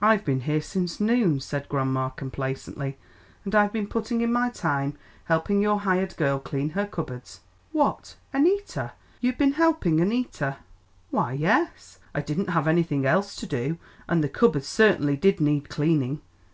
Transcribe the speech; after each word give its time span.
"I've 0.00 0.24
been 0.24 0.40
here 0.40 0.62
since 0.62 1.00
noon," 1.00 1.38
said 1.38 1.68
grandma, 1.68 2.08
complacently, 2.08 2.96
"and 3.44 3.54
I've 3.54 3.74
been 3.74 3.88
putting 3.88 4.22
in 4.22 4.32
my 4.32 4.48
time 4.48 4.96
helping 5.24 5.60
your 5.60 5.80
hired 5.80 6.16
girl 6.16 6.38
clean 6.38 6.70
her 6.70 6.86
cupboards." 6.86 7.40
"What! 7.72 8.16
Annita? 8.32 8.92
You've 9.20 9.36
been 9.36 9.52
helping 9.52 10.00
Annita?" 10.00 10.56
"Why, 11.10 11.32
yes; 11.34 11.98
I 12.14 12.22
didn't 12.22 12.48
have 12.48 12.66
anything 12.66 13.04
else 13.04 13.36
to 13.36 13.44
do, 13.46 13.76
and 14.08 14.24
the 14.24 14.30
cupboards 14.30 14.66
certainly 14.66 15.14
did 15.14 15.42
need 15.42 15.68
cleaning. 15.68 16.22